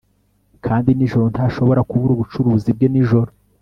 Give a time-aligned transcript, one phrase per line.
[0.65, 3.31] kandi nijoro ntashobora kubura ubucuruzi bwe nijoro